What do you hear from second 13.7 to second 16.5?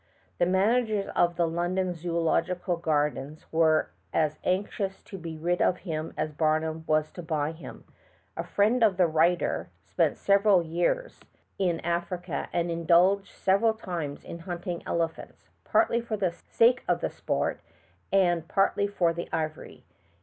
times in hunting elephants, partly for the